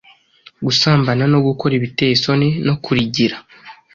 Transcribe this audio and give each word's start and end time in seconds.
gusambana, 0.65 1.23
gukora 1.47 1.73
ibiteye 1.79 2.11
isoni, 2.17 2.47
no 2.65 2.75
kurigira, 2.83 3.37